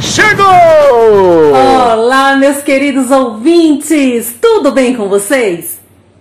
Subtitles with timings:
[0.00, 0.46] Chegou!
[1.52, 4.34] Olá, meus queridos ouvintes!
[4.40, 5.80] Tudo bem com vocês?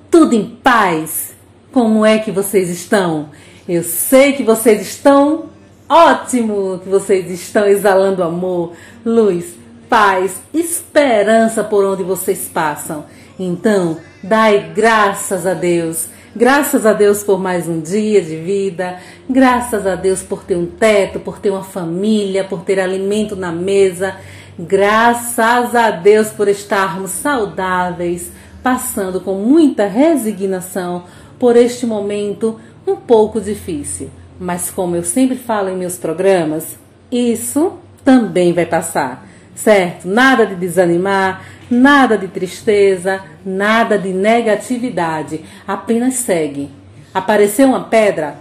[0.10, 1.34] Tudo em paz?
[1.72, 3.30] Como é que vocês estão?
[3.68, 5.46] Eu sei que vocês estão
[5.90, 8.74] ótimo, que vocês estão exalando amor,
[9.06, 9.56] luz,
[9.90, 13.06] paz, esperança por onde vocês passam.
[13.40, 16.08] Então, dai graças a Deus.
[16.38, 18.98] Graças a Deus por mais um dia de vida.
[19.30, 23.54] Graças a Deus por ter um teto, por ter uma família, por ter alimento na
[23.54, 24.18] mesa.
[24.60, 31.06] Graças a Deus por estarmos saudáveis, passando com muita resignação
[31.40, 34.10] por este momento um pouco difícil.
[34.38, 36.78] Mas como eu sempre falo em meus programas,
[37.10, 39.26] isso também vai passar,
[39.56, 40.08] certo?
[40.08, 45.44] Nada de desanimar, nada de tristeza, nada de negatividade.
[45.68, 46.70] Apenas segue.
[47.14, 48.36] Apareceu uma pedra?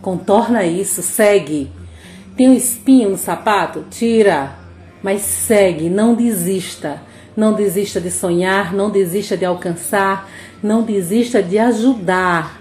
[0.00, 1.70] Contorna isso, segue.
[2.36, 3.84] Tem um espinho no sapato?
[3.90, 4.52] Tira.
[5.02, 7.02] Mas segue, não desista.
[7.36, 10.28] Não desista de sonhar, não desista de alcançar,
[10.62, 12.60] não desista de ajudar.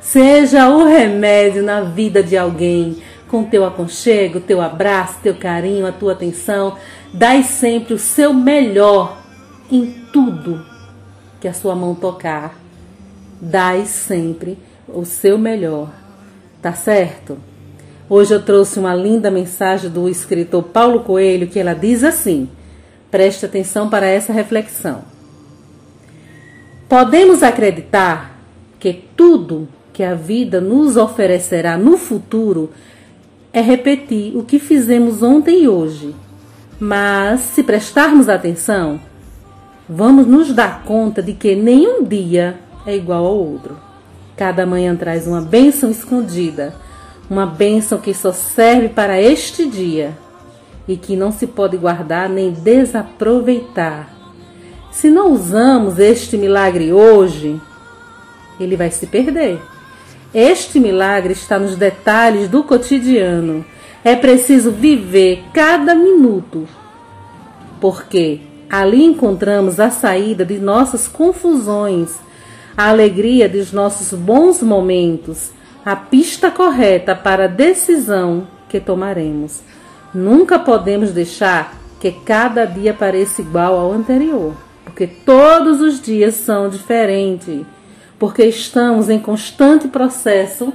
[0.00, 5.92] Seja o remédio na vida de alguém, com teu aconchego, teu abraço, teu carinho, a
[5.92, 6.76] tua atenção.
[7.12, 9.22] Dai sempre o seu melhor
[9.70, 10.64] em tudo
[11.40, 12.58] que a sua mão tocar.
[13.40, 14.58] Dai sempre
[14.88, 15.90] o seu melhor.
[16.60, 17.38] Tá certo?
[18.08, 22.48] Hoje eu trouxe uma linda mensagem do escritor Paulo Coelho que ela diz assim:
[23.10, 25.02] preste atenção para essa reflexão.
[26.88, 28.38] Podemos acreditar
[28.78, 32.70] que tudo que a vida nos oferecerá no futuro
[33.52, 36.14] é repetir o que fizemos ontem e hoje.
[36.78, 39.00] Mas, se prestarmos atenção,
[39.88, 43.76] vamos nos dar conta de que nenhum dia é igual ao outro.
[44.36, 46.74] Cada manhã traz uma bênção escondida,
[47.30, 50.16] uma bênção que só serve para este dia
[50.86, 54.14] e que não se pode guardar nem desaproveitar.
[54.92, 57.60] Se não usamos este milagre hoje,
[58.60, 59.60] ele vai se perder.
[60.34, 63.64] Este milagre está nos detalhes do cotidiano.
[64.06, 66.68] É preciso viver cada minuto,
[67.80, 68.40] porque
[68.70, 72.14] ali encontramos a saída de nossas confusões,
[72.76, 75.50] a alegria dos nossos bons momentos,
[75.84, 79.62] a pista correta para a decisão que tomaremos.
[80.14, 86.68] Nunca podemos deixar que cada dia pareça igual ao anterior, porque todos os dias são
[86.68, 87.66] diferentes
[88.20, 90.72] porque estamos em constante processo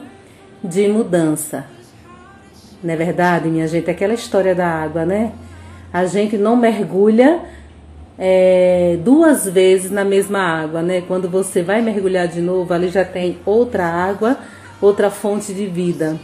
[0.61, 1.70] de mudança.
[2.83, 3.89] Não é verdade, minha gente?
[3.89, 5.33] Aquela história da água, né?
[5.93, 7.41] A gente não mergulha
[8.17, 11.01] é, duas vezes na mesma água, né?
[11.07, 14.37] Quando você vai mergulhar de novo, ali já tem outra água,
[14.81, 16.19] outra fonte de vida.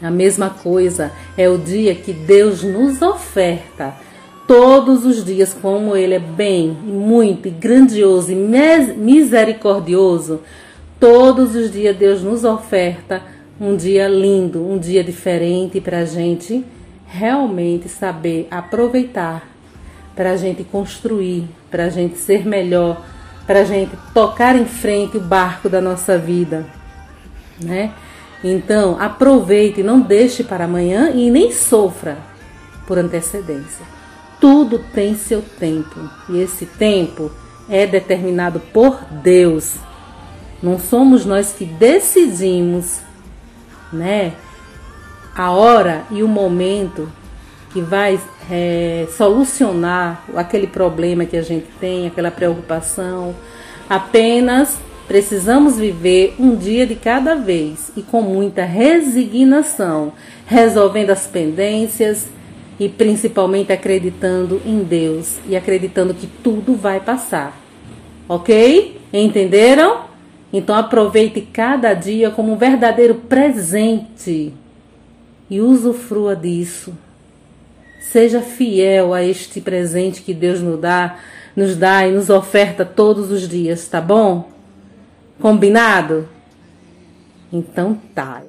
[0.00, 3.94] A mesma coisa é o dia que Deus nos oferta
[4.48, 8.34] todos os dias, como Ele é bem, muito, grandioso e
[8.96, 10.40] misericordioso,
[10.98, 13.22] todos os dias Deus nos oferta
[13.60, 16.64] um dia lindo, um dia diferente para a gente
[17.06, 19.48] realmente saber aproveitar,
[20.14, 23.04] para a gente construir, para a gente ser melhor,
[23.46, 26.66] para a gente tocar em frente o barco da nossa vida,
[27.60, 27.92] né?
[28.44, 32.18] Então, aproveite, não deixe para amanhã e nem sofra
[32.86, 33.84] por antecedência.
[34.40, 37.32] Tudo tem seu tempo e esse tempo
[37.68, 39.74] é determinado por Deus.
[40.62, 43.00] Não somos nós que decidimos,
[43.92, 44.34] né,
[45.34, 47.10] a hora e o momento
[47.72, 48.18] que vai
[48.50, 53.34] é, solucionar aquele problema que a gente tem, aquela preocupação.
[53.88, 60.12] Apenas precisamos viver um dia de cada vez e com muita resignação,
[60.46, 62.26] resolvendo as pendências
[62.78, 67.58] e principalmente acreditando em Deus e acreditando que tudo vai passar.
[68.28, 69.00] Ok?
[69.12, 70.07] Entenderam?
[70.52, 74.54] Então aproveite cada dia como um verdadeiro presente
[75.50, 76.96] e usufrua disso.
[78.00, 81.18] Seja fiel a este presente que Deus nos dá,
[81.54, 84.50] nos dá e nos oferta todos os dias, tá bom?
[85.38, 86.28] Combinado?
[87.52, 88.42] Então tá.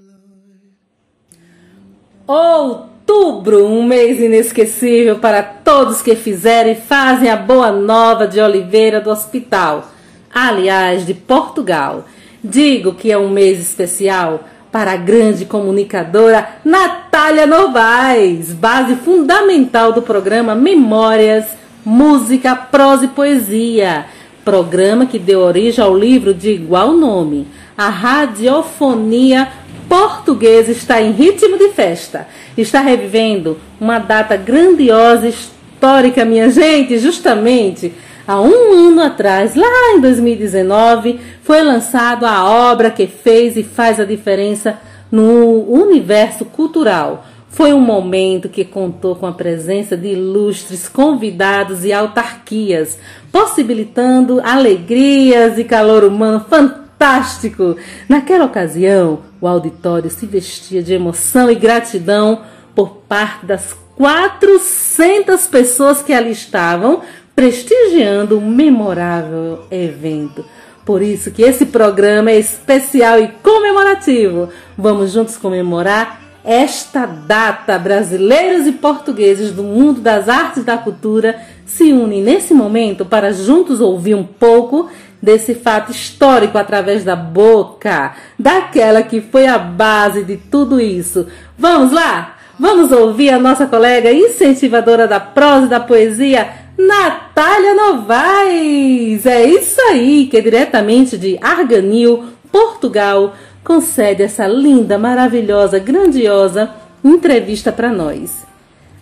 [2.25, 9.01] Outubro, um mês inesquecível para todos que fizeram e fazem a boa nova de Oliveira
[9.01, 9.89] do Hospital,
[10.33, 12.05] aliás, de Portugal.
[12.43, 20.01] Digo que é um mês especial para a grande comunicadora Natália Novaes, base fundamental do
[20.01, 21.45] programa Memórias,
[21.83, 24.05] Música, Prosa e Poesia,
[24.45, 27.47] programa que deu origem ao livro de igual nome.
[27.77, 29.49] A radiofonia
[29.87, 37.91] portuguesa está em ritmo de festa, está revivendo uma data grandiosa, histórica, minha gente, justamente
[38.29, 43.99] Há um ano atrás, lá em 2019, foi lançada a obra que fez e faz
[43.99, 44.79] a diferença
[45.11, 47.25] no universo cultural.
[47.49, 52.99] Foi um momento que contou com a presença de ilustres convidados e autarquias,
[53.31, 57.77] possibilitando alegrias e calor humano fantástico.
[58.07, 62.43] Naquela ocasião, o auditório se vestia de emoção e gratidão
[62.75, 67.01] por parte das 400 pessoas que ali estavam
[67.39, 70.43] prestigiando um memorável evento.
[70.83, 74.49] Por isso que esse programa é especial e comemorativo.
[74.77, 77.79] Vamos juntos comemorar esta data.
[77.79, 83.31] Brasileiros e portugueses do mundo das artes e da cultura se unem nesse momento para
[83.31, 84.89] juntos ouvir um pouco
[85.21, 91.25] desse fato histórico através da boca daquela que foi a base de tudo isso.
[91.57, 92.35] Vamos lá?
[92.59, 99.25] Vamos ouvir a nossa colega incentivadora da prosa e da poesia, Natália Novaes!
[99.25, 103.35] É isso aí, que é diretamente de Arganil, Portugal,
[103.65, 106.73] concede essa linda, maravilhosa, grandiosa
[107.03, 108.47] entrevista para nós.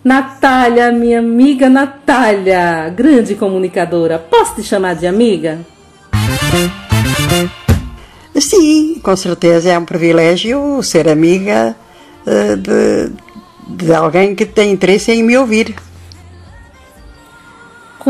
[0.02, 5.60] Natália, minha amiga Natália, grande comunicadora, posso te chamar de amiga?
[8.40, 11.76] Sim, com certeza é um privilégio ser amiga
[12.26, 13.12] uh, de,
[13.68, 15.76] de alguém que tem interesse em me ouvir.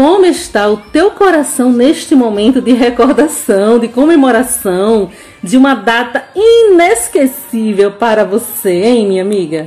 [0.00, 5.10] Como está o teu coração neste momento de recordação, de comemoração,
[5.42, 9.66] de uma data inesquecível para você, hein, minha amiga?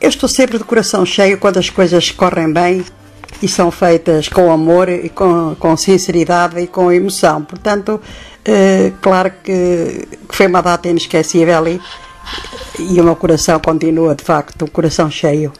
[0.00, 2.84] Eu estou sempre de coração cheio quando as coisas correm bem
[3.42, 7.42] e são feitas com amor e com, com sinceridade e com emoção.
[7.42, 8.00] Portanto,
[8.44, 11.80] eh, claro que, que, foi uma data inesquecível e,
[12.78, 15.52] e o meu coração continua, de facto, um coração cheio.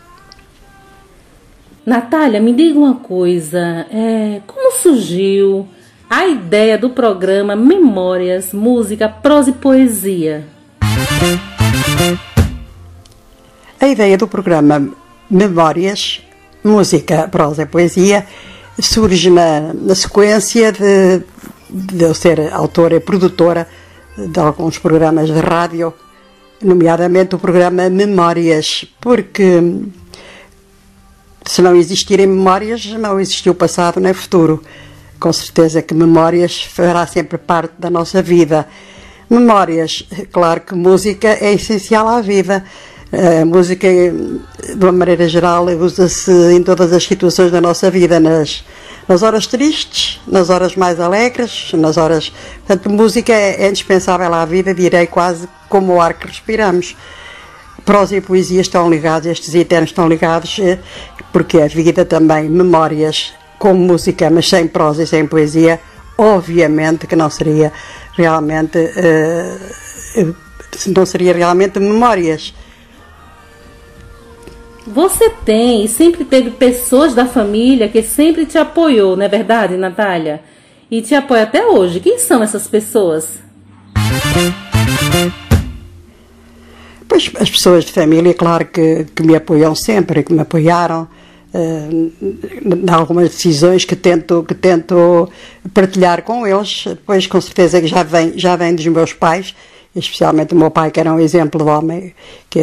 [1.88, 5.66] Natália, me diga uma coisa: é, como surgiu
[6.10, 10.44] a ideia do programa Memórias, Música, Prosa e Poesia?
[13.80, 14.86] A ideia do programa
[15.30, 16.20] Memórias,
[16.62, 18.26] Música, Prosa e Poesia
[18.78, 21.22] surge na, na sequência de,
[21.70, 23.66] de eu ser autora e produtora
[24.14, 25.94] de alguns programas de rádio,
[26.60, 29.58] nomeadamente o programa Memórias, porque
[31.48, 34.62] se não existirem memórias, não existiu passado nem futuro.
[35.18, 38.68] Com certeza que memórias fará sempre parte da nossa vida.
[39.30, 42.62] Memórias, claro que música é essencial à vida.
[43.10, 48.62] A música, de uma maneira geral, usa-se em todas as situações da nossa vida, nas,
[49.08, 52.30] nas horas tristes, nas horas mais alegres, nas horas.
[52.66, 56.94] Portanto, música é, é indispensável à vida, direi quase como o ar que respiramos
[57.88, 60.78] prosa e poesia estão ligados, estes eternos estão ligados, eh,
[61.32, 65.80] porque a vida também, memórias com música, mas sem prosa e sem poesia,
[66.18, 67.72] obviamente que não seria
[68.12, 70.34] realmente, uh,
[70.88, 72.52] não seria realmente memórias.
[74.86, 79.78] Você tem e sempre teve pessoas da família que sempre te apoiou, não é verdade,
[79.78, 80.42] Natália?
[80.90, 82.00] E te apoia até hoje.
[82.00, 83.38] Quem são essas pessoas?
[87.08, 91.08] Pois as pessoas de família, claro que, que me apoiam sempre, que me apoiaram
[91.54, 95.28] uh, em algumas decisões que tento, que tento
[95.72, 96.84] partilhar com eles.
[97.06, 99.54] Pois com certeza que já vem, já vem dos meus pais,
[99.96, 102.14] especialmente o meu pai, que era um exemplo de homem
[102.50, 102.60] que,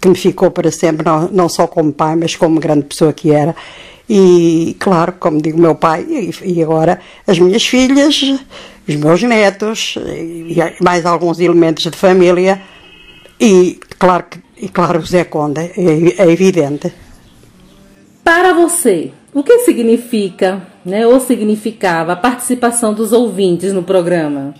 [0.00, 3.30] que me ficou para sempre, não, não só como pai, mas como grande pessoa que
[3.30, 3.54] era.
[4.08, 8.22] E, claro, como digo, meu pai, e, e agora as minhas filhas,
[8.88, 12.60] os meus netos, e mais alguns elementos de família
[13.40, 16.92] e, claro que e claro, o Zé Conde, é, é evidente.
[18.22, 24.54] Para você, o que significa, né, ou significava a participação dos ouvintes no programa?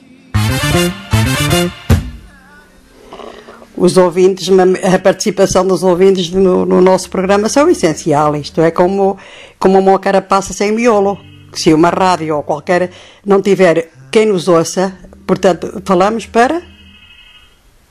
[3.77, 4.49] Os ouvintes,
[4.83, 8.37] a participação dos ouvintes no, no nosso programa são essencial.
[8.37, 9.17] Isto é como,
[9.59, 11.19] como uma carapaça sem miolo.
[11.53, 12.91] Se uma rádio ou qualquer
[13.25, 16.61] não tiver quem nos ouça, portanto, falamos para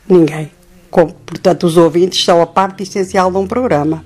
[0.07, 0.51] ninguém.
[0.93, 4.05] Como, portanto, os ouvintes são a parte essencial de um programa.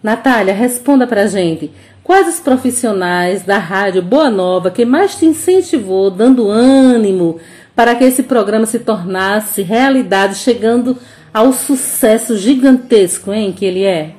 [0.00, 1.72] Natália, responda pra gente.
[2.04, 7.40] Quais os profissionais da Rádio Boa Nova que mais te incentivou, dando ânimo
[7.74, 10.96] para que esse programa se tornasse realidade, chegando
[11.34, 14.14] ao sucesso gigantesco hein, que ele é?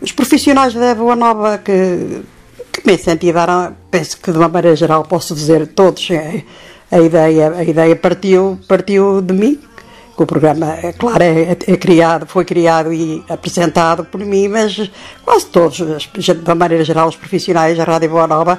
[0.00, 2.22] Os profissionais da Boa Nova que,
[2.72, 6.44] que me incentivaram, penso que de uma maneira geral posso dizer todos, é,
[6.90, 9.58] a ideia, a ideia partiu, partiu de mim,
[10.16, 14.90] que o programa, é claro, é, é, criado, foi criado e apresentado por mim, mas
[15.24, 18.58] quase todos, de uma maneira geral, os profissionais da Rádio Boa Nova,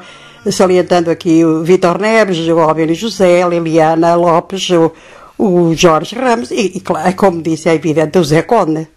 [0.51, 4.91] salientando aqui o Vitor Neves, o Albino José, a Liliana Lopes, o,
[5.37, 8.87] o Jorge Ramos e, e, claro, como disse, é evidente, o Zé Conde.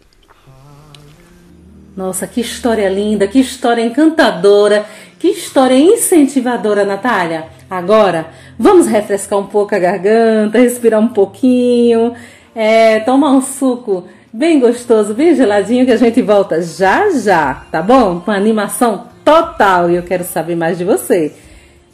[1.96, 4.86] Nossa, que história linda, que história encantadora,
[5.22, 7.46] que história incentivadora, Natália.
[7.70, 8.26] Agora,
[8.58, 12.12] vamos refrescar um pouco a garganta, respirar um pouquinho
[12.56, 17.80] é, tomar um suco bem gostoso, bem geladinho, que a gente volta já já, tá
[17.80, 18.18] bom?
[18.18, 21.32] Com animação total e eu quero saber mais de você.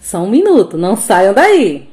[0.01, 1.87] Só um minuto, não saiam daí.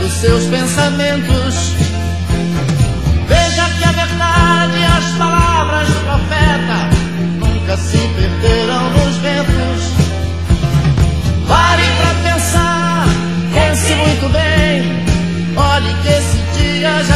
[0.00, 1.74] Dos seus pensamentos.
[3.28, 6.90] Veja que a verdade e as palavras do profeta
[7.38, 9.92] nunca se perderão nos ventos.
[11.48, 13.06] Pare pra pensar,
[13.52, 15.04] pense muito bem,
[15.56, 17.15] olhe que esse dia já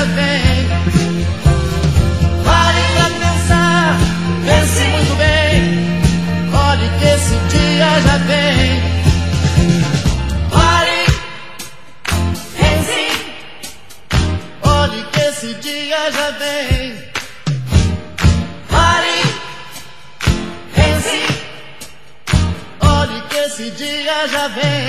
[24.26, 24.79] já vem.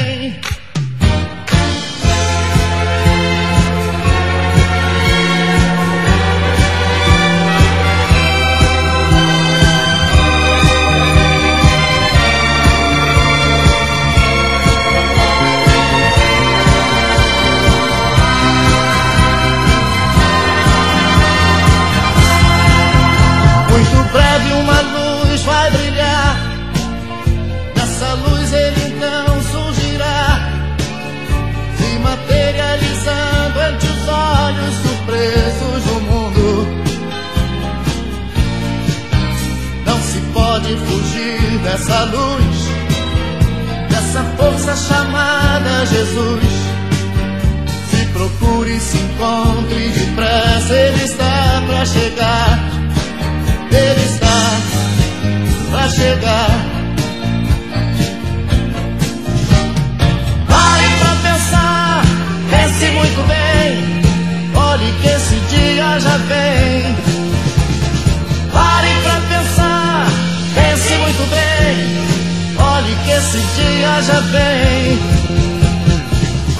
[73.31, 74.99] Esse dia já vem.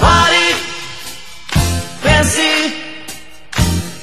[0.00, 0.56] Pare,
[2.02, 2.76] pense.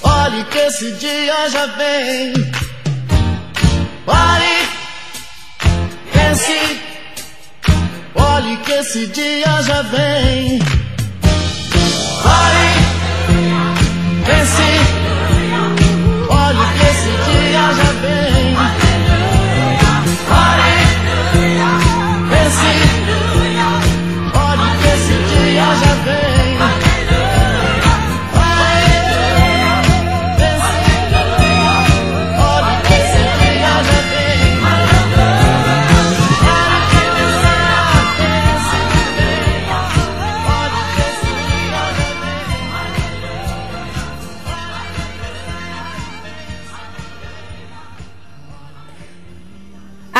[0.03, 2.33] Olhe que esse dia já vem.
[4.05, 4.69] Pare,
[6.13, 6.81] pense.
[8.13, 10.59] Olhe que esse dia já vem.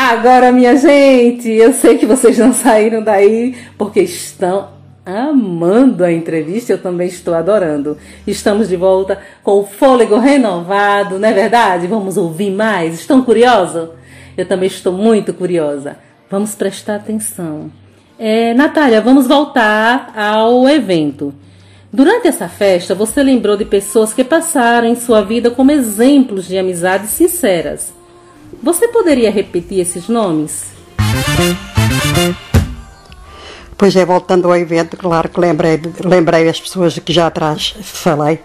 [0.10, 4.70] Agora, minha gente, eu sei que vocês não saíram daí porque estão
[5.06, 7.96] amando a entrevista, eu também estou adorando.
[8.26, 11.86] Estamos de volta com o fôlego renovado, não é verdade?
[11.86, 12.96] Vamos ouvir mais?
[12.96, 13.90] Estão curiosos?
[14.36, 15.98] Eu também estou muito curiosa.
[16.28, 17.72] Vamos prestar atenção.
[18.18, 21.32] É, Natália, vamos voltar ao evento.
[21.94, 26.58] Durante essa festa, você lembrou de pessoas que passaram em sua vida como exemplos de
[26.58, 27.99] amizades sinceras.
[28.62, 30.66] Você poderia repetir esses nomes?
[33.78, 38.40] Pois é, voltando ao evento, claro que lembrei, lembrei as pessoas que já atrás falei,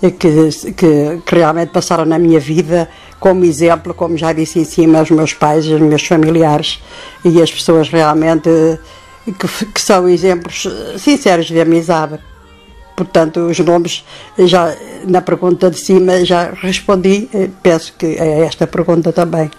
[0.00, 2.88] que, que, que realmente passaram na minha vida
[3.20, 6.80] como exemplo, como já disse em cima, os meus pais, os meus familiares
[7.22, 8.48] e as pessoas realmente
[9.26, 12.18] que, que são exemplos sinceros de amizade.
[12.96, 14.04] Portanto, os nomes,
[14.38, 14.74] já
[15.06, 19.50] na pergunta de cima, já respondi, eh, penso que é esta pergunta também.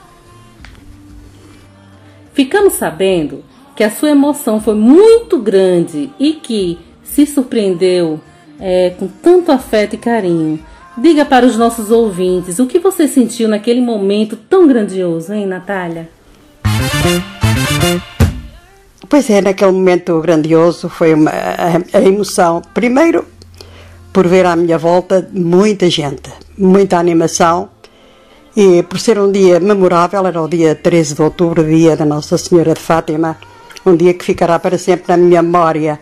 [2.33, 3.43] Ficamos sabendo
[3.75, 8.19] que a sua emoção foi muito grande e que se surpreendeu
[8.59, 10.59] é, com tanto afeto e carinho.
[10.97, 16.09] Diga para os nossos ouvintes o que você sentiu naquele momento tão grandioso, hein, Natália?
[19.07, 22.61] Pois é, naquele momento grandioso foi uma, a, a emoção.
[22.73, 23.25] Primeiro,
[24.11, 27.69] por ver à minha volta muita gente, muita animação.
[28.59, 32.37] E por ser um dia memorável, era o dia 13 de outubro, dia da Nossa
[32.37, 33.37] Senhora de Fátima,
[33.85, 35.97] um dia que ficará para sempre na minha memória.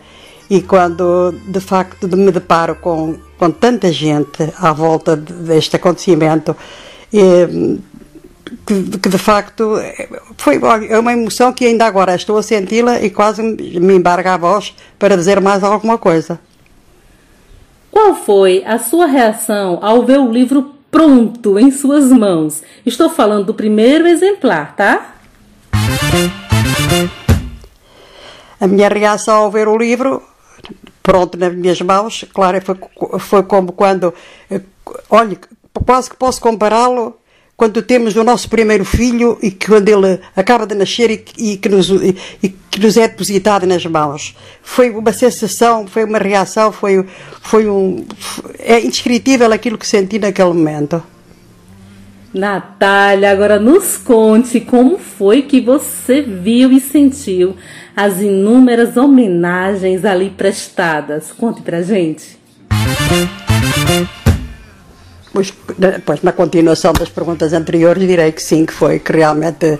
[0.50, 6.56] E quando de facto me deparo com, com tanta gente à volta deste acontecimento,
[7.12, 7.78] e,
[8.66, 9.76] que, que, de facto
[10.36, 14.74] foi uma emoção que ainda agora estou a senti-la e quase me embarga a voz
[14.98, 16.40] para dizer mais alguma coisa.
[17.88, 22.62] Qual foi a sua reação ao ver o livro pronto em suas mãos?
[22.84, 25.14] Estou falando do primeiro exemplar, tá?
[28.60, 30.22] A minha reação ao ver o livro
[31.02, 32.76] pronto nas minhas mãos, claro, foi,
[33.18, 34.12] foi como quando,
[35.08, 35.38] olha,
[35.86, 37.16] quase que posso compará-lo
[37.58, 41.56] quando temos o nosso primeiro filho e que quando ele acaba de nascer e, e,
[41.56, 44.36] que, nos, e, e, que nos é depositado nas mãos.
[44.62, 47.04] Foi uma sensação, foi uma reação, foi,
[47.42, 48.06] foi um.
[48.60, 51.02] É indescritível aquilo que senti naquele momento.
[52.32, 57.56] Natália, agora nos conte como foi que você viu e sentiu
[57.96, 61.32] as inúmeras homenagens ali prestadas.
[61.32, 62.38] Conte pra gente.
[65.38, 65.54] Pois,
[66.04, 69.78] pois, na continuação das perguntas anteriores, direi que sim, que foi que realmente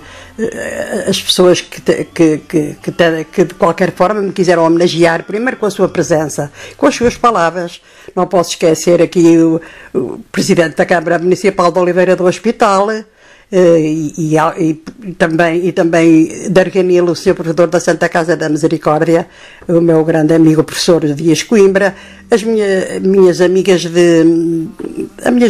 [1.05, 2.05] as pessoas que, que,
[2.37, 6.85] que, que, que de qualquer forma me quiseram homenagear, primeiro com a sua presença, com
[6.87, 7.81] as suas palavras.
[8.15, 9.59] Não posso esquecer aqui o,
[9.93, 12.87] o Presidente da Câmara Municipal de Oliveira do Hospital,
[13.51, 17.33] e, e, e, também, e também Darganilo, o Sr.
[17.33, 19.27] Provedor da Santa Casa da Misericórdia,
[19.67, 21.95] o meu grande amigo professor Dias Coimbra,
[22.31, 24.67] as minha, minhas amigas de
[25.23, 25.49] a minha,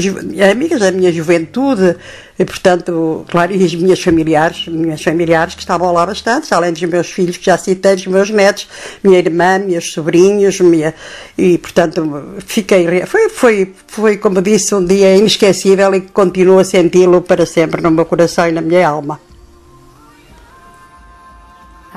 [0.51, 1.95] amigas da minha juventude,
[2.37, 6.81] e, portanto, claro, e as minhas familiares, minhas familiares que estavam lá bastante, além dos
[6.83, 8.67] meus filhos que já citei, dos meus netos,
[9.03, 10.95] minha irmã, meus sobrinhos, minha,
[11.37, 17.21] e portanto fiquei, foi, foi, foi como disse, um dia inesquecível e continuo a senti-lo
[17.21, 19.28] para sempre no meu coração e na minha alma.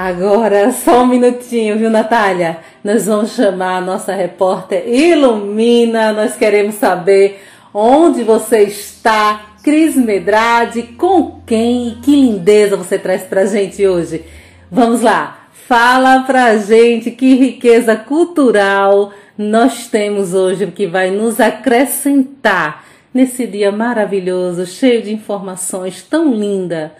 [0.04, 2.58] Agora, só um minutinho, viu, Natália?
[2.82, 6.12] Nós vamos chamar a nossa repórter Ilumina.
[6.12, 7.40] Nós queremos saber
[7.72, 14.24] onde você está, Cris Medrade, com quem e que lindeza você traz pra gente hoje.
[14.68, 22.84] Vamos lá, fala pra gente que riqueza cultural nós temos hoje que vai nos acrescentar
[23.14, 26.92] nesse dia maravilhoso, cheio de informações tão linda,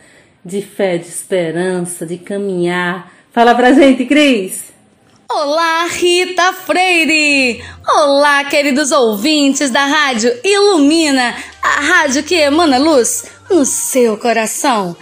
[0.44, 3.12] de fé, de esperança, de caminhar.
[3.32, 4.72] Fala pra gente, Cris!
[5.30, 7.64] Olá, Rita Freire!
[7.88, 14.96] Olá, queridos ouvintes da Rádio Ilumina, a rádio que emana luz no seu coração.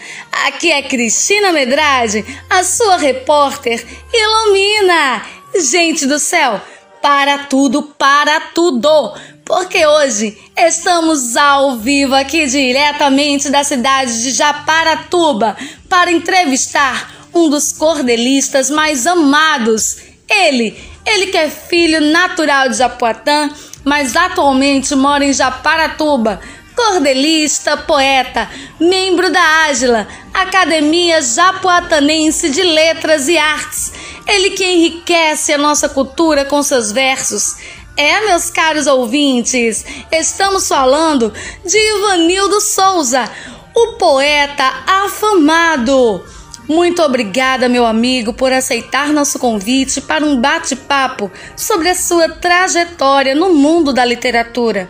[0.46, 5.22] Aqui é Cristina Medrade, a sua repórter Ilumina.
[5.58, 6.60] Gente do céu,
[7.00, 9.14] para tudo, para tudo!
[9.50, 15.56] Porque hoje estamos ao vivo aqui diretamente da cidade de Japaratuba
[15.88, 19.96] para entrevistar um dos cordelistas mais amados
[20.30, 23.50] ele, ele que é filho natural de Japoatã,
[23.84, 26.40] mas atualmente mora em Japaratuba,
[26.76, 33.92] cordelista, poeta, membro da Ágila, Academia Japoatanense de Letras e Artes.
[34.24, 37.56] Ele que enriquece a nossa cultura com seus versos.
[38.02, 41.30] É, meus caros ouvintes, estamos falando
[41.66, 43.30] de Ivanildo Souza,
[43.76, 46.24] o poeta afamado.
[46.66, 53.34] Muito obrigada, meu amigo, por aceitar nosso convite para um bate-papo sobre a sua trajetória
[53.34, 54.88] no mundo da literatura.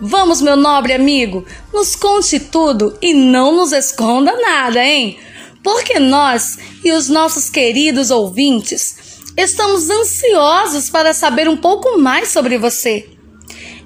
[0.00, 5.18] Vamos, meu nobre amigo, nos conte tudo e não nos esconda nada, hein?
[5.62, 12.58] Porque nós e os nossos queridos ouvintes estamos ansiosos para saber um pouco mais sobre
[12.58, 13.08] você.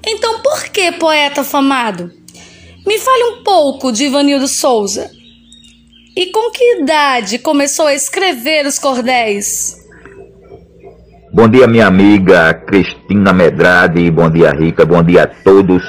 [0.05, 2.11] Então, por que poeta afamado?
[2.85, 5.09] Me fale um pouco de Ivanildo Souza.
[6.15, 9.75] E com que idade começou a escrever os cordéis?
[11.33, 15.83] Bom dia, minha amiga Cristina Medrade, bom dia, Rica, bom dia a todos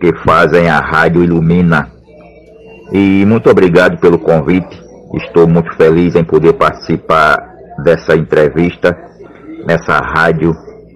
[0.00, 1.90] que fazem a Rádio Ilumina.
[2.92, 4.80] E muito obrigado pelo convite.
[5.14, 8.96] Estou muito feliz em poder participar dessa entrevista
[9.66, 10.52] nessa rádio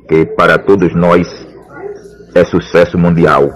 [0.08, 1.26] que para todos nós
[2.34, 3.48] é sucesso mundial.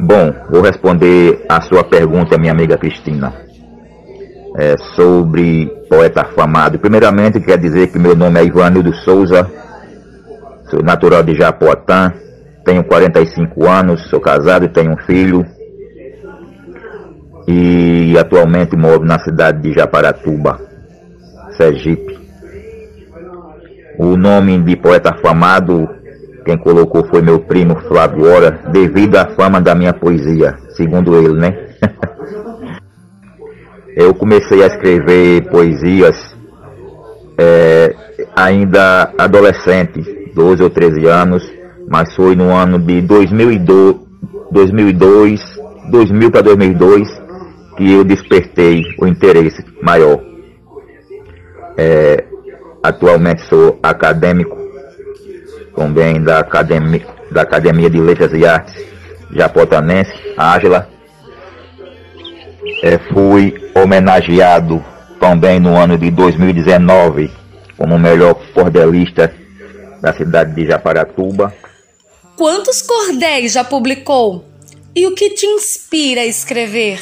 [0.00, 3.44] Bom, vou responder a sua pergunta, minha amiga Cristina
[4.54, 6.78] é, sobre poeta afamado.
[6.78, 9.50] Primeiramente, quer dizer que meu nome é Ivanildo Souza,
[10.70, 12.12] sou natural de Japoatã,
[12.64, 15.44] tenho 45 anos, sou casado e tenho um filho.
[17.46, 20.58] E atualmente moro na cidade de Japaratuba,
[21.56, 22.23] Sergipe.
[23.98, 25.88] O nome de poeta afamado,
[26.44, 31.34] quem colocou foi meu primo Flávio Ora, devido à fama da minha poesia, segundo ele,
[31.34, 31.56] né?
[33.96, 36.16] Eu comecei a escrever poesias
[37.38, 37.94] é,
[38.34, 41.48] ainda adolescente, 12 ou 13 anos,
[41.88, 43.96] mas foi no ano de 2002,
[44.50, 45.54] 2002
[45.90, 47.08] 2000 para 2002
[47.76, 50.20] que eu despertei o interesse maior.
[51.76, 52.24] É,
[52.84, 54.54] atualmente sou acadêmico
[55.74, 58.74] também da Academia, da Academia de Letras e Artes
[59.32, 60.86] Japotanense, Ágila,
[62.82, 64.84] é, fui homenageado
[65.18, 67.30] também no ano de 2019
[67.78, 69.34] como o melhor cordelista
[70.02, 71.52] da cidade de Japaratuba.
[72.36, 74.44] Quantos cordéis já publicou?
[74.94, 77.00] E o que te inspira a escrever?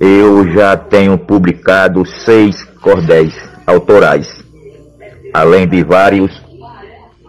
[0.00, 3.34] Eu já tenho publicado seis cordéis
[3.66, 4.41] autorais,
[5.32, 6.30] além de vários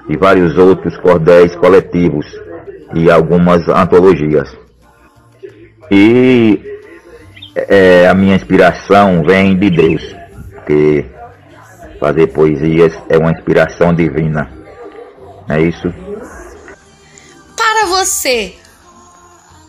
[0.10, 2.26] e vários outros cordéis coletivos
[2.94, 4.50] e algumas antologias.
[5.89, 6.62] E
[7.56, 10.16] é, a minha inspiração vem de Deus,
[10.52, 11.06] porque
[12.00, 14.52] fazer poesias é uma inspiração divina.
[15.48, 15.94] É isso?
[17.56, 18.54] Para você,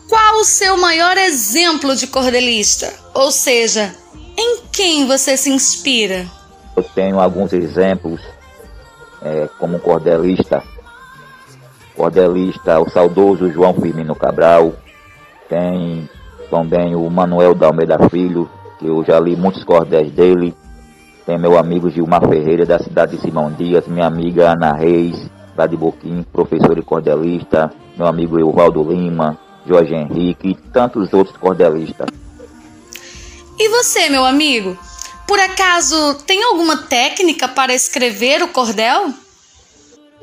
[0.09, 2.91] qual o seu maior exemplo de cordelista?
[3.13, 3.93] Ou seja,
[4.37, 6.25] em quem você se inspira?
[6.75, 8.21] Eu tenho alguns exemplos
[9.21, 10.61] é, como cordelista.
[11.95, 14.73] Cordelista, o saudoso João Firmino Cabral.
[15.47, 16.09] Tem
[16.49, 20.55] também o Manuel da Almeida Filho, que eu já li muitos cordéis dele.
[21.25, 25.65] Tem meu amigo Gilmar Ferreira, da cidade de Simão Dias, minha amiga Ana Reis, lá
[25.65, 32.07] de Boquim, professor e cordelista, meu amigo Evaldo Lima, Jorge Henrique e tantos outros cordelistas.
[33.57, 34.77] E você, meu amigo?
[35.27, 39.13] Por acaso tem alguma técnica para escrever o cordel?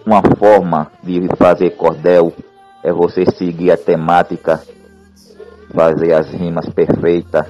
[0.05, 2.33] Uma forma de fazer cordel
[2.83, 4.63] é você seguir a temática
[5.75, 7.47] fazer as rimas perfeitas,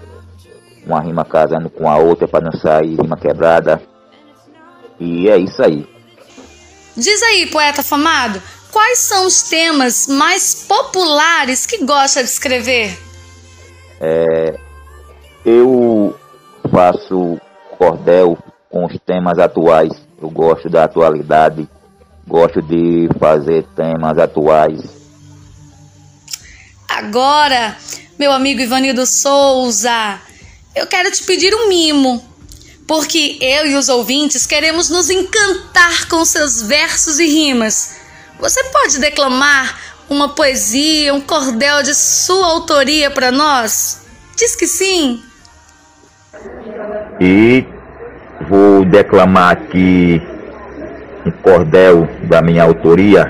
[0.87, 3.83] uma rima casando com a outra para não sair rima quebrada.
[4.99, 5.87] E é isso aí.
[6.97, 12.97] Diz aí, poeta famado, quais são os temas mais populares que gosta de escrever?
[14.01, 14.59] É,
[15.45, 16.15] eu
[16.73, 17.39] faço
[17.77, 18.39] cordel
[18.71, 19.93] com os temas atuais.
[20.21, 21.69] Eu gosto da atualidade.
[22.27, 24.81] Gosto de fazer temas atuais.
[26.89, 27.77] Agora,
[28.19, 30.19] meu amigo Ivanildo Souza,
[30.75, 32.25] eu quero te pedir um mimo,
[32.87, 37.97] porque eu e os ouvintes queremos nos encantar com seus versos e rimas.
[38.39, 44.03] Você pode declamar uma poesia, um cordel de sua autoria para nós?
[44.37, 45.23] Diz que sim.
[47.21, 47.67] E
[48.49, 50.21] vou declamar aqui
[51.27, 53.25] um cordel da minha autoria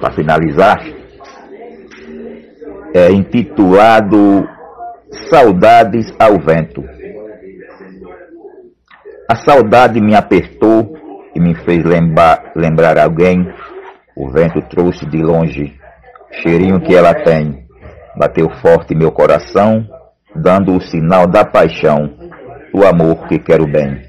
[0.00, 0.78] para finalizar.
[2.94, 4.48] É intitulado
[5.28, 6.84] Saudades ao Vento.
[9.28, 10.92] A saudade me apertou
[11.34, 13.48] e me fez lembrar, lembrar alguém.
[14.16, 15.72] O vento trouxe de longe
[16.42, 17.64] cheirinho que ela tem.
[18.16, 19.86] Bateu forte meu coração,
[20.34, 22.10] dando o sinal da paixão,
[22.72, 24.02] do amor que quero bem.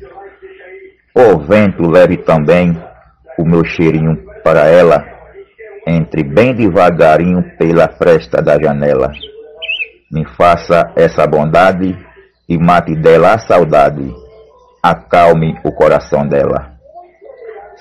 [1.13, 2.77] O vento leve também
[3.37, 5.03] o meu cheirinho para ela,
[5.87, 9.11] entre bem devagarinho pela fresta da janela.
[10.11, 11.97] Me faça essa bondade
[12.47, 14.13] e mate dela a saudade,
[14.81, 16.71] acalme o coração dela.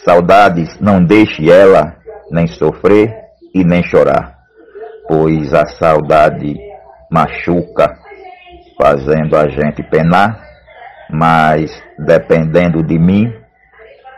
[0.05, 1.97] Saudades, não deixe ela
[2.31, 3.15] nem sofrer
[3.55, 4.39] e nem chorar,
[5.09, 6.57] pois a saudade
[7.11, 7.99] machuca,
[8.81, 10.50] fazendo a gente penar,
[11.13, 13.33] mas dependendo de mim,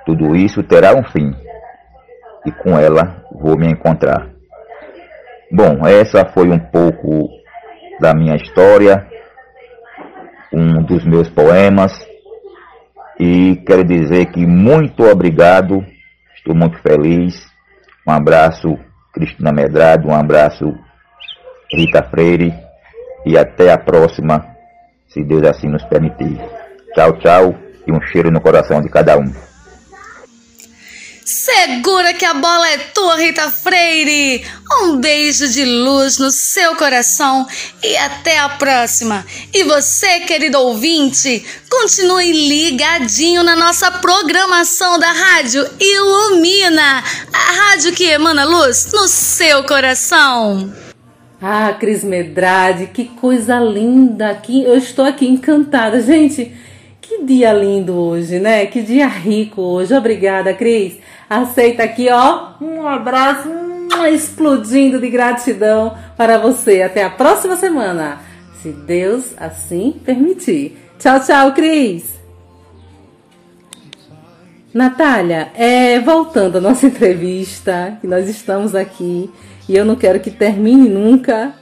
[0.05, 1.35] tudo isso terá um fim,
[2.45, 4.29] e com ela vou me encontrar.
[5.51, 7.29] Bom, essa foi um pouco
[8.01, 9.07] da minha história,
[10.53, 11.93] um dos meus poemas,
[13.19, 15.85] e quero dizer que muito obrigado,
[16.35, 17.47] estou muito feliz.
[18.07, 18.77] Um abraço,
[19.13, 20.75] Cristina Medrado, um abraço,
[21.73, 22.53] Rita Freire,
[23.25, 24.45] e até a próxima,
[25.07, 26.41] se Deus assim nos permitir.
[26.95, 29.33] Tchau, tchau, e um cheiro no coração de cada um.
[31.25, 34.45] Segura que a bola é tua, Rita Freire!
[34.83, 37.47] Um beijo de luz no seu coração
[37.83, 39.25] e até a próxima!
[39.55, 47.03] E você, querido ouvinte, continue ligadinho na nossa programação da Rádio Ilumina
[47.33, 50.73] a rádio que emana luz no seu coração.
[51.41, 54.31] Ah, Cris Medrade, que coisa linda!
[54.31, 56.53] Aqui, eu estou aqui encantada, gente.
[57.15, 58.65] Que dia lindo hoje, né?
[58.65, 59.93] Que dia rico hoje.
[59.95, 60.97] Obrigada, Cris.
[61.29, 63.51] Aceita aqui, ó, um abraço
[64.11, 66.81] explodindo de gratidão para você.
[66.81, 68.19] Até a próxima semana,
[68.63, 70.79] se Deus assim permitir.
[70.99, 72.19] Tchau, tchau, Cris.
[74.73, 79.31] Natália, é, voltando à nossa entrevista, que nós estamos aqui
[79.69, 81.53] e eu não quero que termine nunca.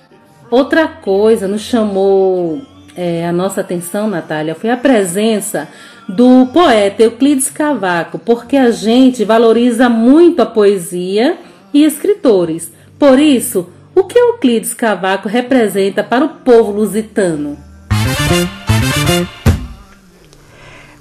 [0.49, 2.63] Outra coisa nos chamou
[3.01, 5.67] é, a nossa atenção, Natália, foi a presença
[6.07, 11.39] do poeta Euclides Cavaco, porque a gente valoriza muito a poesia
[11.73, 12.71] e escritores.
[12.99, 17.57] Por isso, o que Euclides Cavaco representa para o povo lusitano?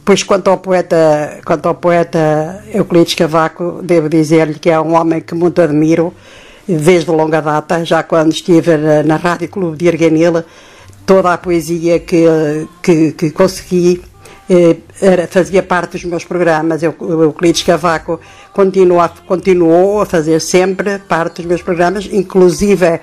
[0.06, 5.20] Pois quanto ao poeta, quanto ao poeta Euclides Cavaco, devo dizer-lhe que é um homem
[5.20, 6.14] que muito admiro
[6.66, 10.44] desde longa data, já quando estive na, Rádio Clube de Arganil,
[11.10, 12.24] toda a poesia que,
[12.84, 14.00] que, que consegui
[14.48, 16.84] eh, era, fazia parte dos meus programas.
[16.84, 18.20] Eu, o Euclides Cavaco
[18.54, 23.02] continua, continuou a fazer sempre parte dos meus programas, inclusive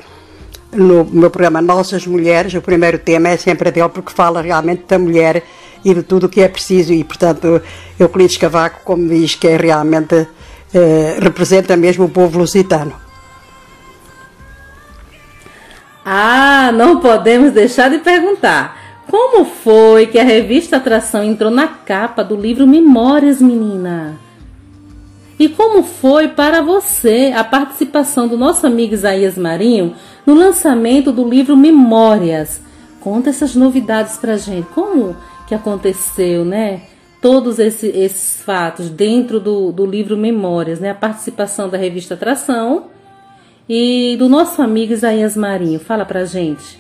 [0.73, 5.01] no meu programa Nossas Mulheres, o primeiro tema é sempre dele porque fala realmente da
[5.01, 5.42] mulher
[5.85, 7.61] e de tudo o que é preciso e, portanto,
[7.99, 10.29] Euclides Cavaco, como diz, que é realmente
[10.73, 13.06] eh, representa mesmo o povo lusitano.
[16.09, 18.81] Ah, não podemos deixar de perguntar.
[19.11, 24.16] Como foi que a revista Atração entrou na capa do livro Memórias, menina?
[25.37, 31.29] E como foi para você a participação do nosso amigo Isaías Marinho no lançamento do
[31.29, 32.61] livro Memórias?
[33.01, 34.69] Conta essas novidades pra gente.
[34.73, 35.16] Como
[35.49, 36.83] que aconteceu, né?
[37.21, 40.90] Todos esses, esses fatos dentro do, do livro Memórias, né?
[40.90, 42.95] A participação da revista Atração
[43.68, 45.81] e do nosso amigo Isaías Marinho.
[45.81, 46.79] Fala pra gente.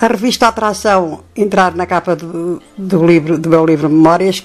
[0.00, 4.42] A revista Atração entrar na capa do, do livro do meu livro Memórias.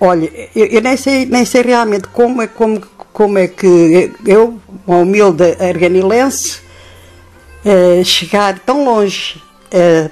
[0.00, 2.80] Olha, eu, eu, nem sei nem sei realmente como é como
[3.12, 6.60] como é que eu, uma humilde arganilense,
[7.64, 10.10] eh, chegar tão longe eh,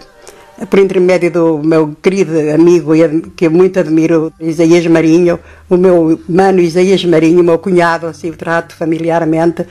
[0.68, 2.92] por intermédio do meu querido amigo
[3.34, 8.36] que eu muito admiro, Isaías Marinho, o meu mano Isaías Marinho, meu cunhado, assim o
[8.36, 9.66] trato familiarmente,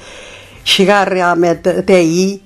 [0.63, 2.41] chegar realmente até aí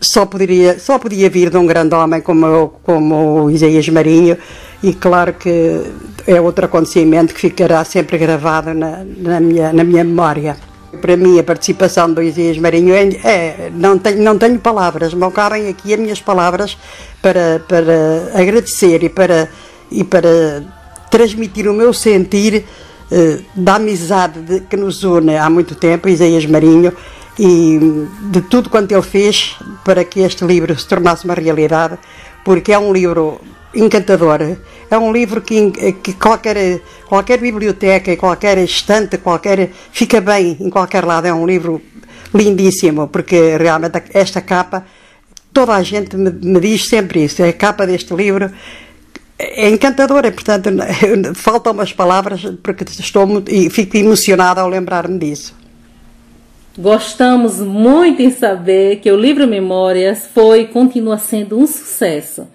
[0.00, 4.36] só poderia só podia vir de um grande homem como eu, como o Isaías Marinho
[4.82, 5.82] e claro que
[6.26, 10.56] é outro acontecimento que ficará sempre gravado na, na, minha, na minha memória.
[11.00, 15.30] Para mim, a participação do Isaías Marinho é, é, não, tenho, não tenho palavras, não
[15.30, 16.78] cabem aqui as minhas palavras
[17.20, 19.48] para, para agradecer e para,
[19.90, 20.64] e para
[21.10, 22.64] transmitir o meu sentir
[23.10, 26.92] eh, da amizade de, que nos une há muito tempo, Isaías Marinho,
[27.38, 27.78] e
[28.32, 31.98] de tudo quanto ele fez para que este livro se tornasse uma realidade,
[32.46, 33.40] porque é um livro
[33.74, 34.38] encantador.
[34.88, 41.04] É um livro que, que qualquer, qualquer biblioteca, qualquer estante, qualquer fica bem em qualquer
[41.04, 41.26] lado.
[41.26, 41.82] É um livro
[42.32, 44.86] lindíssimo, porque realmente esta capa,
[45.52, 47.42] toda a gente me, me diz sempre isso.
[47.42, 48.48] A capa deste livro
[49.36, 50.70] é encantadora, portanto,
[51.34, 55.52] faltam umas palavras porque estou e fico emocionada ao lembrar-me disso.
[56.78, 62.46] Gostamos muito em saber que o livro Memórias foi e continua sendo um sucesso.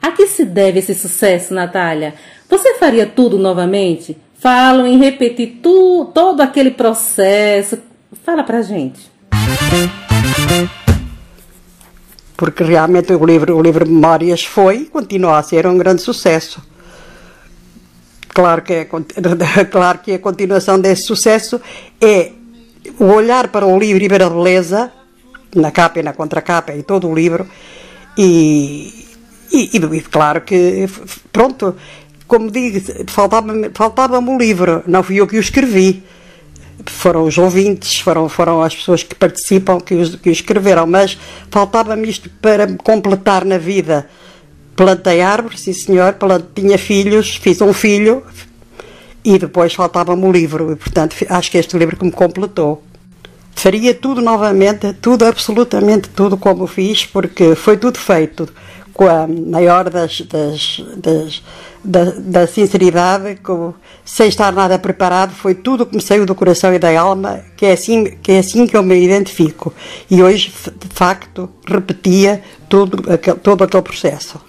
[0.00, 2.14] A que se deve esse sucesso, Natália?
[2.48, 4.16] Você faria tudo novamente?
[4.38, 7.78] Falam em repetir tu, todo aquele processo.
[8.24, 9.10] Fala pra gente.
[12.34, 16.62] Porque realmente o livro, o livro Memórias foi e continua a ser um grande sucesso.
[18.32, 18.84] Claro que, é,
[19.70, 21.60] claro que a continuação desse sucesso
[22.00, 22.32] é
[22.98, 24.92] o olhar para o livro e ver a beleza,
[25.54, 27.46] na capa e na contracapa e todo o livro,
[28.16, 29.06] e,
[29.52, 30.88] e, e, claro que,
[31.32, 31.74] pronto,
[32.26, 36.02] como digo, faltava-me faltava o livro, não fui eu que o escrevi.
[36.86, 41.18] Foram os ouvintes, foram, foram as pessoas que participam, que, os, que o escreveram, mas
[41.50, 44.08] faltava-me isto para completar na vida.
[44.74, 46.16] Plantei árvores, sim senhor,
[46.54, 48.24] tinha filhos, fiz um filho
[49.24, 52.82] e depois faltava-me o livro, e portanto acho que este livro que me completou.
[53.54, 58.48] Faria tudo novamente, tudo, absolutamente tudo como fiz, porque foi tudo feito
[58.92, 61.42] com a maior das, das, das
[61.82, 63.72] da, da, sinceridade, com,
[64.04, 67.66] sem estar nada preparado, foi tudo que me saiu do coração e da alma, que
[67.66, 69.72] é assim que, é assim que eu me identifico.
[70.10, 73.02] E hoje, de facto, repetia todo
[73.42, 74.40] todo aquele processo.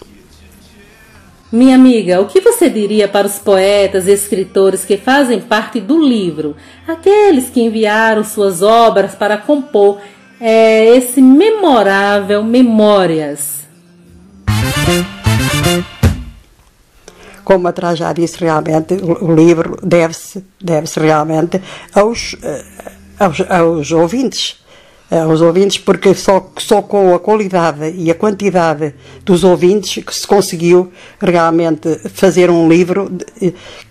[1.52, 6.02] Minha amiga, o que você diria para os poetas e escritores que fazem parte do
[6.02, 6.56] livro,
[6.88, 10.00] aqueles que enviaram suas obras para compor
[10.40, 13.68] é, esse memorável Memórias?
[17.44, 17.74] Como a
[18.14, 21.62] disse, realmente o, livro deve-se deve realmente
[21.94, 22.64] aos, eh,
[23.20, 24.61] aos, aos ouvintes
[25.12, 28.96] aos ouvintes, porque só, só com a qualidade e a quantidade
[29.26, 33.12] dos ouvintes que se conseguiu realmente fazer um livro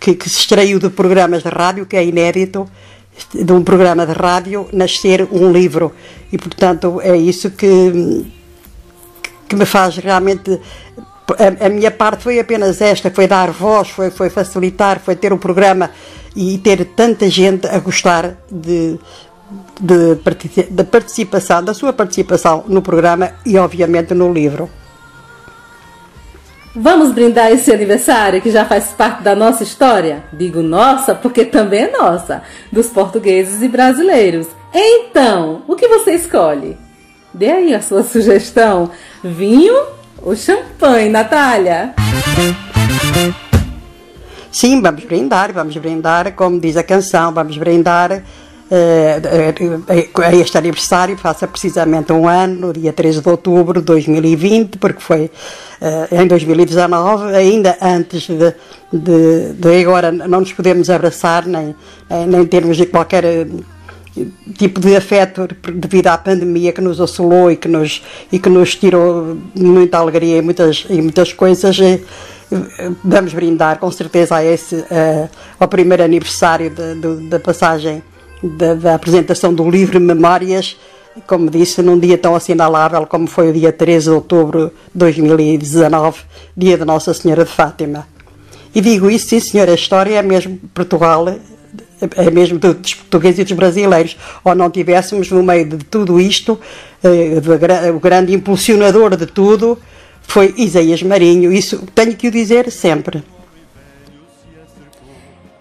[0.01, 2.67] que, que se extraiu de programas de rádio, que é inédito,
[3.35, 5.93] de um programa de rádio, nascer um livro.
[6.33, 8.25] E, portanto, é isso que,
[9.47, 10.59] que me faz realmente
[11.39, 15.33] a, a, minha parte foi apenas esta, foi dar voz, foi, foi facilitar, foi ter
[15.33, 15.91] um programa
[16.35, 18.99] e ter tanta gente a gostar de,
[19.81, 20.17] de,
[20.71, 24.69] de participação, da sua participação no programa e obviamente no livro.
[26.75, 30.23] Vamos brindar esse aniversário que já faz parte da nossa história?
[30.33, 34.47] Digo nossa porque também é nossa, dos portugueses e brasileiros.
[34.73, 36.79] Então, o que você escolhe?
[37.35, 38.91] Dê aí a sua sugestão.
[39.23, 39.75] Vinho
[40.23, 41.95] ou champanhe, Natália?
[44.53, 48.23] Sim, vamos brindar, vamos brindar, como diz a canção, vamos brindar
[50.39, 55.31] este aniversário, faça precisamente um ano, no dia 13 de outubro de 2020, porque foi
[55.81, 58.55] eh, em 2019, ainda antes de,
[58.93, 61.75] de, de agora não nos podemos abraçar, nem,
[62.29, 63.25] nem termos qualquer
[64.57, 68.75] tipo de afeto devido à pandemia que nos assolou e que nos, e que nos
[68.75, 71.77] tirou muita alegria e muitas, e muitas coisas.
[73.05, 78.03] Vamos brindar com certeza a esse, uh, ao primeiro aniversário de, de, da passagem
[78.43, 80.77] da, da, apresentação do livro Memórias,
[81.27, 86.21] como disse, num dia tão assinalável como foi o dia 13 de outubro de 2019,
[86.57, 88.07] dia de Nossa Senhora de Fátima.
[88.75, 91.27] E digo isso, sim senhor, a história é mesmo Portugal
[92.17, 96.59] é mesmo dos portugueses e dos brasileiros, ou não tivéssemos no meio de tudo isto,
[97.03, 99.79] eh, o grande impulsionador de tudo
[100.23, 103.23] foi Isaías Marinho, isso tenho que o dizer sempre.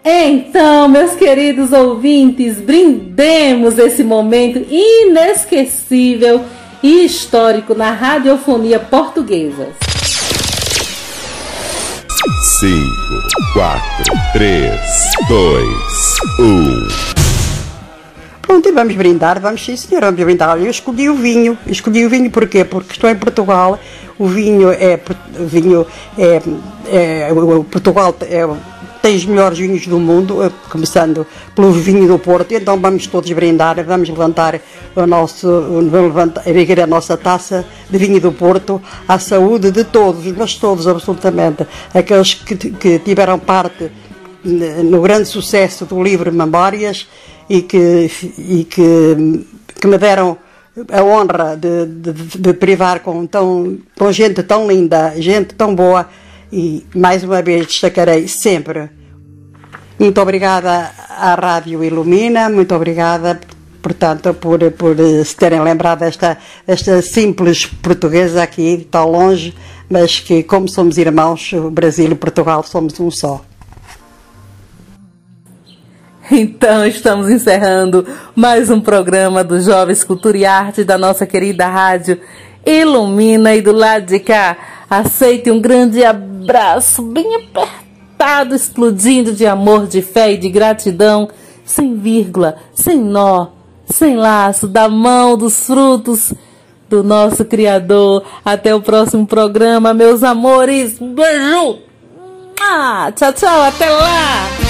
[0.03, 6.41] Então, meus queridos ouvintes, brindemos esse momento inesquecível
[6.81, 9.67] e histórico na radiofonia portuguesa.
[12.59, 12.73] 5,
[13.53, 13.81] 4,
[14.33, 14.79] 3,
[15.27, 15.67] 2,
[16.39, 16.87] 1.
[18.41, 20.57] Pronto, e vamos brindar, vamos sim senhor, vamos brindar.
[20.57, 22.63] Eu escolhi o vinho, escolhi o vinho porquê?
[22.63, 23.77] Porque estou em Portugal,
[24.17, 24.99] o vinho é,
[25.37, 25.85] o vinho
[26.17, 26.41] é,
[27.27, 28.45] é o Portugal é
[29.01, 31.25] tem os melhores vinhos do mundo, eh, começando
[31.55, 32.53] pelo vinho do Porto.
[32.53, 34.59] Então vamos todos brindar, vamos levantar
[34.95, 39.83] o nosso, vamos levantar, erguer a nossa taça de vinho do Porto à saúde de
[39.83, 43.91] todos, mas todos absolutamente, aqueles que, que tiveram parte
[44.43, 47.07] no grande sucesso do livro Memórias
[47.49, 49.45] e que, e que,
[49.79, 50.37] que me deram
[50.91, 56.07] a honra de, de, de, privar com, tão, com gente tão linda, gente tão boa
[56.51, 58.89] e mais uma vez destacarei sempre.
[59.99, 63.39] Muito obrigada à Rádio Ilumina, muito obrigada,
[63.81, 64.95] portanto, por, por
[65.25, 69.53] se terem lembrado esta, esta simples portuguesa aqui, tão longe,
[69.89, 73.41] mas que, como somos irmãos, Brasil e Portugal somos um só.
[76.31, 82.21] Então, estamos encerrando mais um programa do Jovens Cultura e Arte da nossa querida rádio
[82.63, 84.55] Ilumina e do lado de cá.
[84.89, 91.29] Aceite um grande abraço, bem apertado, explodindo de amor, de fé e de gratidão,
[91.63, 93.49] sem vírgula, sem nó,
[93.85, 96.33] sem laço, da mão dos frutos
[96.89, 98.23] do nosso Criador.
[98.43, 100.97] Até o próximo programa, meus amores.
[100.99, 101.79] Beijo!
[102.59, 104.68] Ah, tchau, tchau, até lá!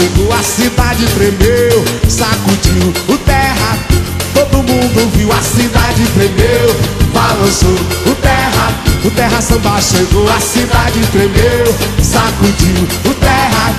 [0.00, 3.78] Chegou, a cidade tremeu, sacudiu o terra,
[4.32, 6.74] todo mundo viu, a cidade tremeu,
[7.12, 7.74] balançou
[8.06, 8.72] o terra,
[9.04, 11.66] o terra samba chegou, a cidade tremeu,
[12.02, 13.74] sacudiu o terra,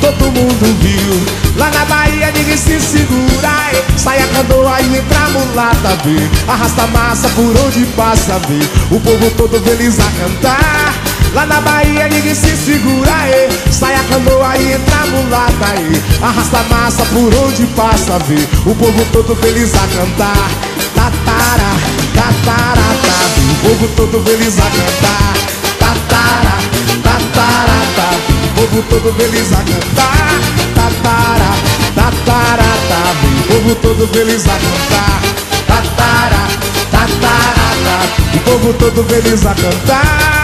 [0.00, 1.42] todo mundo viu.
[1.56, 6.86] Lá na Bahia ninguém se segura, sai a canoa e entra a mulata, vê, arrasta
[6.88, 10.91] massa por onde passa, vê, o povo todo feliz a cantar.
[11.34, 16.02] Lá na Bahia ninguém se segura, aí Sai a canoa e entra mulata, aí.
[16.20, 18.46] Arrasta a massa por onde passa, vê.
[18.70, 20.50] O povo todo feliz a cantar.
[20.94, 21.72] Tatara,
[22.14, 23.16] tatara, tá
[23.50, 25.34] O povo todo feliz a cantar.
[25.78, 26.56] Tatara,
[27.02, 28.10] tatara, tá
[28.44, 30.40] O povo todo feliz a cantar.
[30.74, 31.50] Tatara,
[31.94, 33.02] tatara, tá
[33.38, 35.22] O povo todo feliz a cantar.
[35.66, 36.42] Tatara,
[36.90, 40.41] tatara, tá O povo todo feliz a cantar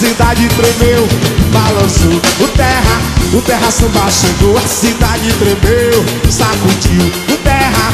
[0.00, 1.06] cidade tremeu,
[1.52, 3.02] balançou o terra,
[3.34, 7.92] o terra samba chegou, a cidade tremeu, sacudiu o terra,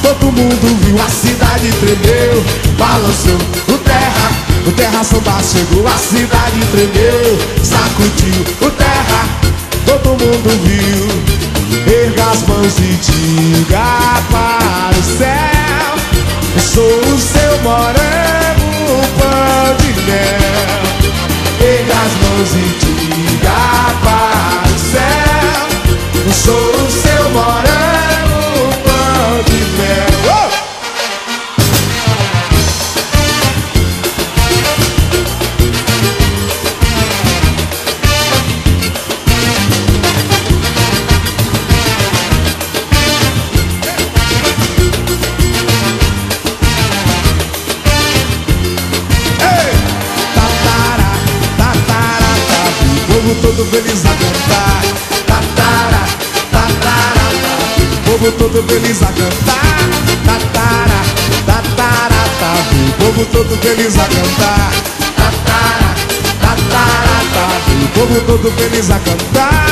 [0.00, 2.42] todo mundo viu, a cidade tremeu,
[2.78, 3.36] balançou
[3.68, 4.30] o terra,
[4.66, 9.28] o terra samba chegou, a cidade tremeu, sacudiu o terra,
[9.84, 15.96] todo mundo viu, erga as mãos e diga para o céu,
[16.54, 20.91] eu sou o seu morango, pão de mel
[21.64, 23.60] erga as mãos e diga
[24.02, 25.62] para o céu
[26.24, 27.81] Eu sou o seu morango,
[53.62, 54.82] todo feliz a cantar.
[55.26, 56.02] Tatara,
[56.50, 57.26] tatara,
[57.78, 59.88] o povo todo feliz a cantar.
[60.26, 61.00] Tatara,
[61.46, 62.22] tatara,
[62.88, 64.72] o povo todo feliz a cantar.
[65.16, 65.94] Tatara,
[66.40, 67.44] tatara,
[67.84, 69.66] o povo todo feliz a cantar.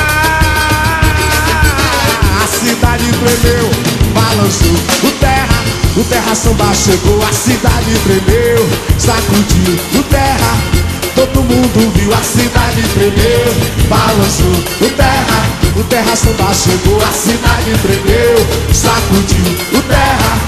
[2.42, 3.70] A cidade tremeu,
[4.14, 5.64] balançou o terra.
[5.96, 8.68] O terra samba chegou, a cidade tremeu,
[8.98, 10.99] sacudiu o terra.
[11.20, 13.44] Todo mundo viu a cidade tremeu,
[13.90, 14.46] Balançou
[14.80, 15.46] o terra,
[15.76, 16.96] o terra samba chegou.
[16.96, 18.36] A cidade tremeu,
[18.72, 20.38] sacudiu o terra.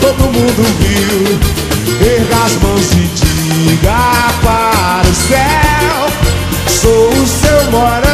[0.00, 1.38] Todo mundo viu.
[2.00, 6.06] Erga as mãos e diga para o céu
[6.68, 8.13] Sou o seu morador.